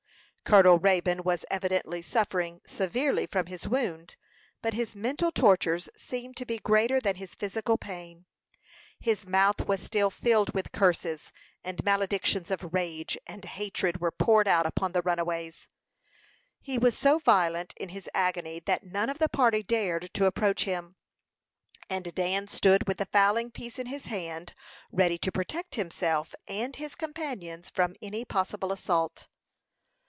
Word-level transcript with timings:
Colonel 0.43 0.79
Raybone 0.81 1.23
was 1.23 1.45
evidently 1.49 2.01
suffering 2.01 2.59
severely 2.67 3.25
from 3.25 3.45
his 3.45 3.69
wound, 3.69 4.17
but 4.61 4.73
his 4.73 4.97
mental 4.97 5.31
tortures 5.31 5.87
seemed 5.95 6.35
to 6.35 6.45
be 6.45 6.57
greater 6.57 6.99
than 6.99 7.15
his 7.15 7.35
physical 7.35 7.77
pain. 7.77 8.25
His 8.99 9.25
mouth 9.25 9.65
was 9.65 9.81
still 9.81 10.09
filled 10.09 10.53
with 10.53 10.73
curses, 10.73 11.31
and 11.63 11.81
maledictions 11.85 12.51
of 12.51 12.73
rage 12.73 13.17
and 13.25 13.45
hatred 13.45 14.01
were 14.01 14.11
poured 14.11 14.45
out 14.45 14.65
upon 14.65 14.91
the 14.91 15.01
runaways. 15.01 15.69
He 16.59 16.77
was 16.77 16.97
so 16.97 17.17
violent 17.19 17.73
in 17.77 17.87
his 17.87 18.09
agony, 18.13 18.59
that 18.65 18.83
none 18.83 19.09
of 19.09 19.19
the 19.19 19.29
party 19.29 19.63
dared 19.63 20.13
to 20.15 20.25
approach 20.25 20.65
him, 20.65 20.97
and 21.89 22.13
Dan 22.13 22.49
stood 22.49 22.89
with 22.89 22.97
the 22.97 23.05
fowling 23.05 23.51
piece 23.51 23.79
in 23.79 23.85
his 23.87 24.07
hand, 24.07 24.53
ready 24.91 25.17
to 25.19 25.31
protect 25.31 25.75
himself 25.75 26.35
and 26.45 26.75
his 26.75 26.93
companions 26.93 27.69
from 27.69 27.95
any 28.01 28.25
possible 28.25 28.73
assault. 28.73 29.29